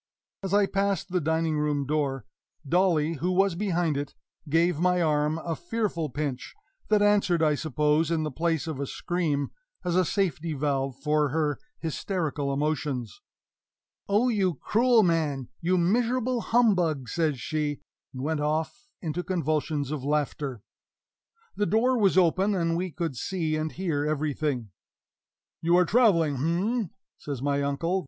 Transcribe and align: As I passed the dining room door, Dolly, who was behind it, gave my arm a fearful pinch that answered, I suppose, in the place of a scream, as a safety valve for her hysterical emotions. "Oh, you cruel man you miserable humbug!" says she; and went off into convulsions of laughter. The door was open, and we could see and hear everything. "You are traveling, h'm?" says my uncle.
As 0.41 0.51
I 0.51 0.65
passed 0.65 1.11
the 1.11 1.21
dining 1.21 1.59
room 1.59 1.85
door, 1.85 2.25
Dolly, 2.67 3.17
who 3.17 3.31
was 3.31 3.53
behind 3.53 3.97
it, 3.97 4.15
gave 4.49 4.79
my 4.79 4.99
arm 4.99 5.37
a 5.37 5.55
fearful 5.55 6.09
pinch 6.09 6.55
that 6.89 7.03
answered, 7.03 7.43
I 7.43 7.53
suppose, 7.53 8.09
in 8.09 8.23
the 8.23 8.31
place 8.31 8.65
of 8.65 8.79
a 8.79 8.87
scream, 8.87 9.51
as 9.85 9.95
a 9.95 10.03
safety 10.03 10.53
valve 10.53 10.95
for 10.97 11.29
her 11.29 11.59
hysterical 11.77 12.51
emotions. 12.51 13.21
"Oh, 14.09 14.27
you 14.29 14.55
cruel 14.55 15.03
man 15.03 15.49
you 15.59 15.77
miserable 15.77 16.41
humbug!" 16.41 17.07
says 17.07 17.39
she; 17.39 17.79
and 18.11 18.23
went 18.23 18.39
off 18.39 18.89
into 19.03 19.21
convulsions 19.21 19.91
of 19.91 20.03
laughter. 20.03 20.63
The 21.55 21.67
door 21.67 21.95
was 21.95 22.17
open, 22.17 22.55
and 22.55 22.75
we 22.75 22.89
could 22.89 23.15
see 23.15 23.55
and 23.55 23.71
hear 23.71 24.03
everything. 24.03 24.71
"You 25.61 25.75
are 25.77 25.85
traveling, 25.85 26.37
h'm?" 26.37 26.89
says 27.19 27.43
my 27.43 27.61
uncle. 27.61 27.99